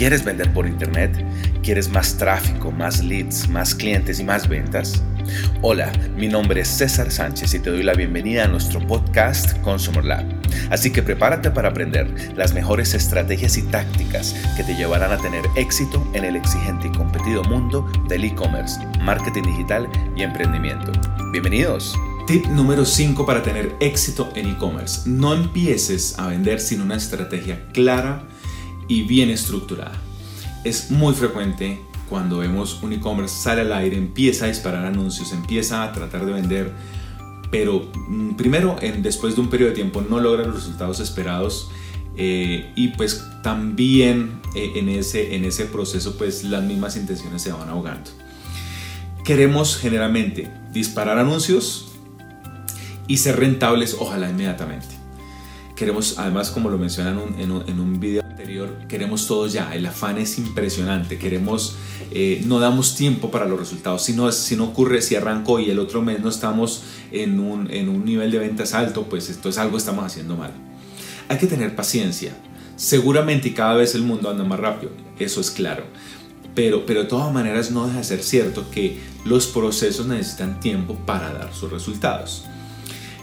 [0.00, 1.22] ¿Quieres vender por internet?
[1.62, 5.02] ¿Quieres más tráfico, más leads, más clientes y más ventas?
[5.60, 10.02] Hola, mi nombre es César Sánchez y te doy la bienvenida a nuestro podcast Consumer
[10.02, 10.24] Lab.
[10.70, 15.44] Así que prepárate para aprender las mejores estrategias y tácticas que te llevarán a tener
[15.54, 19.86] éxito en el exigente y competido mundo del e-commerce, marketing digital
[20.16, 20.92] y emprendimiento.
[21.30, 21.94] Bienvenidos.
[22.26, 25.02] Tip número 5 para tener éxito en e-commerce.
[25.04, 28.24] No empieces a vender sin una estrategia clara
[28.90, 29.92] y bien estructurada.
[30.64, 35.84] Es muy frecuente cuando vemos un e-commerce sale al aire, empieza a disparar anuncios, empieza
[35.84, 36.72] a tratar de vender,
[37.52, 41.70] pero mm, primero, después de un periodo de tiempo, no logra los resultados esperados
[42.16, 47.52] eh, y pues también eh, en, ese, en ese proceso pues las mismas intenciones se
[47.52, 48.10] van ahogando.
[49.24, 51.92] Queremos generalmente disparar anuncios
[53.06, 54.88] y ser rentables, ojalá inmediatamente.
[55.76, 58.29] Queremos, además, como lo mencionan en un, en un video
[58.88, 61.76] queremos todo ya, el afán es impresionante, queremos,
[62.10, 65.70] eh, no damos tiempo para los resultados, si no, si no ocurre, si arranco y
[65.70, 69.48] el otro mes no estamos en un, en un nivel de ventas alto, pues esto
[69.48, 70.52] es algo estamos haciendo mal.
[71.28, 72.36] Hay que tener paciencia,
[72.76, 75.84] seguramente y cada vez el mundo anda más rápido, eso es claro,
[76.54, 80.94] pero, pero de todas maneras no deja de ser cierto que los procesos necesitan tiempo
[81.06, 82.44] para dar sus resultados.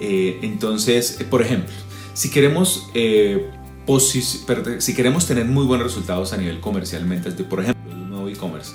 [0.00, 1.72] Eh, entonces, por ejemplo,
[2.14, 3.50] si queremos eh,
[3.98, 8.74] si queremos tener muy buenos resultados a nivel comercialmente, por ejemplo, un nuevo e-commerce,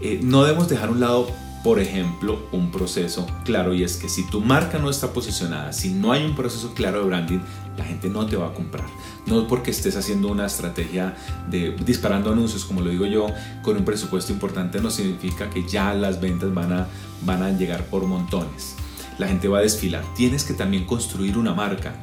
[0.00, 1.30] eh, no debemos dejar a un lado,
[1.62, 5.90] por ejemplo, un proceso claro y es que si tu marca no está posicionada, si
[5.90, 7.38] no hay un proceso claro de branding,
[7.78, 8.84] la gente no te va a comprar.
[9.26, 11.16] No porque estés haciendo una estrategia
[11.48, 13.28] de disparando anuncios, como lo digo yo,
[13.62, 16.88] con un presupuesto importante, no significa que ya las ventas van a,
[17.24, 18.76] van a llegar por montones.
[19.18, 20.04] La gente va a desfilar.
[20.14, 21.94] Tienes que también construir una marca.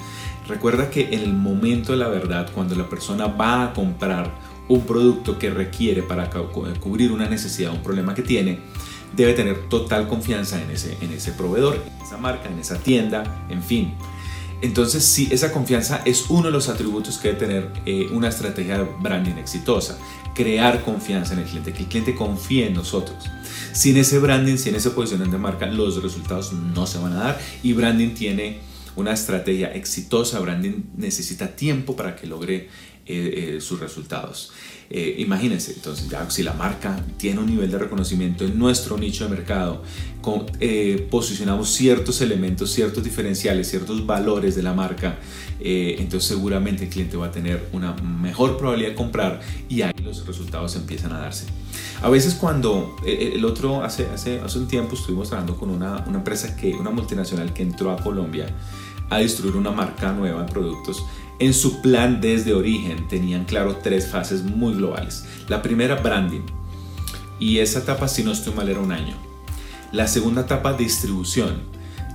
[0.48, 4.32] Recuerda que en el momento de la verdad, cuando la persona va a comprar
[4.68, 8.60] un producto que requiere para cubrir una necesidad, un problema que tiene,
[9.16, 13.46] debe tener total confianza en ese, en ese proveedor, en esa marca, en esa tienda,
[13.50, 13.94] en fin.
[14.62, 18.78] Entonces, sí, esa confianza es uno de los atributos que debe tener eh, una estrategia
[18.78, 19.98] de branding exitosa.
[20.36, 23.18] Crear confianza en el cliente, que el cliente confíe en nosotros.
[23.74, 27.42] Sin ese branding, sin ese posicionamiento de marca, los resultados no se van a dar
[27.64, 28.60] y branding tiene
[28.96, 32.70] una estrategia exitosa, branding necesita tiempo para que logre
[33.08, 34.52] eh, eh, sus resultados.
[34.88, 39.24] Eh, imagínense, entonces ya si la marca tiene un nivel de reconocimiento en nuestro nicho
[39.24, 39.82] de mercado,
[41.10, 45.18] posicionamos ciertos elementos, ciertos diferenciales, ciertos valores de la marca,
[45.60, 50.28] entonces seguramente el cliente va a tener una mejor probabilidad de comprar y ahí los
[50.28, 51.46] resultados empiezan a darse.
[52.04, 56.18] A veces cuando el otro, hace, hace, hace un tiempo estuvimos hablando con una, una
[56.20, 58.48] empresa que, una multinacional que entró a Colombia
[59.12, 61.04] a distribuir una marca nueva de productos,
[61.42, 65.26] en su plan desde origen tenían claro tres fases muy globales.
[65.48, 66.44] La primera, branding.
[67.40, 69.16] Y esa etapa, si no estoy mal, era un año.
[69.92, 71.64] La segunda etapa, distribución.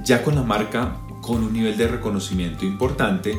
[0.05, 3.37] Ya con la marca con un nivel de reconocimiento importante,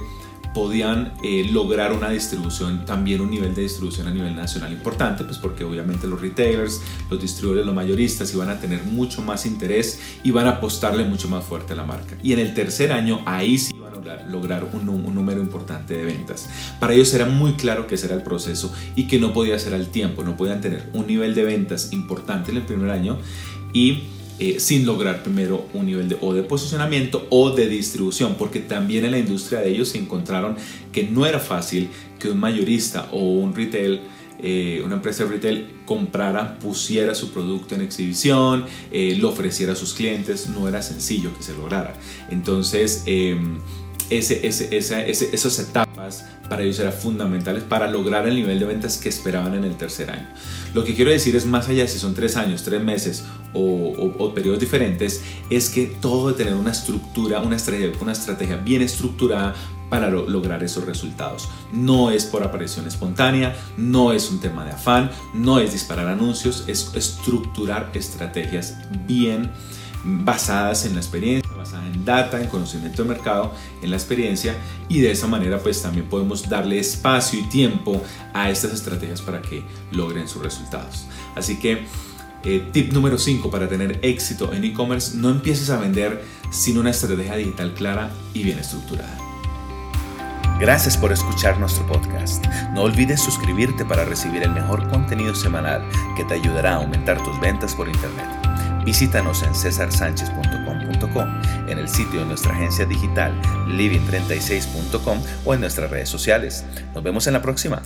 [0.54, 5.38] podían eh, lograr una distribución, también un nivel de distribución a nivel nacional importante, pues
[5.38, 10.32] porque obviamente los retailers, los distribuidores, los mayoristas iban a tener mucho más interés y
[10.32, 12.18] van a apostarle mucho más fuerte a la marca.
[12.22, 13.77] Y en el tercer año, ahí sí
[14.30, 16.50] lograr, un, un, número importante de ventas.
[16.80, 19.74] Para ellos era muy claro que ese era el proceso y que no podía ser
[19.74, 23.18] al tiempo, no podían tener un nivel de ventas importante en el primer año
[23.74, 24.04] y
[24.40, 29.04] eh, sin lograr primero un nivel de, o de posicionamiento o de distribución, porque también
[29.06, 30.56] en la industria de ellos se encontraron
[30.92, 34.02] que no era fácil que un mayorista o un retail
[34.40, 39.76] eh, una empresa de retail comprara, pusiera su producto en exhibición, eh, lo ofreciera a
[39.76, 41.96] sus clientes, no era sencillo que se lograra.
[42.30, 43.58] Entonces, em,
[44.10, 44.78] ese, ese,
[45.10, 49.64] esas etapas para ellos eran fundamentales para lograr el nivel de ventas que esperaban en
[49.64, 50.28] el tercer año.
[50.74, 54.60] Lo que quiero decir es, más allá si son tres años, tres meses o, periodos
[54.60, 59.56] diferentes, es que todo debe tener una estructura, una estrategia, una estrategia bien estructurada
[59.90, 61.50] para lograr esos resultados.
[61.72, 66.66] No es por aparición espontánea, no es un tema de afán, no es disparar anuncios,
[66.68, 68.78] es estructurar estrategias
[69.08, 69.50] bien
[70.04, 74.56] basadas en la experiencia, en data, en conocimiento de mercado, en la experiencia
[74.90, 78.02] y de esa manera pues también podemos darle espacio y tiempo
[78.34, 81.08] a estas estrategias para que logren sus resultados.
[81.36, 81.86] Así que
[82.44, 86.92] eh, tip número 5 para tener éxito en e-commerce, no empieces a vender sin una
[86.92, 89.18] estrategia digital clara y bien estructurada.
[90.60, 92.44] Gracias por escuchar nuestro podcast.
[92.74, 97.40] No olvides suscribirte para recibir el mejor contenido semanal que te ayudará a aumentar tus
[97.40, 98.26] ventas por Internet.
[98.84, 99.54] Visítanos en
[101.68, 103.34] en el sitio de nuestra agencia digital
[103.68, 106.66] living36.com o en nuestras redes sociales.
[106.94, 107.82] Nos vemos en la próxima.